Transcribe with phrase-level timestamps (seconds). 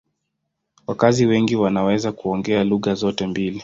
[0.87, 3.59] Wakazi wengi wanaweza kuongea lugha zote mbili.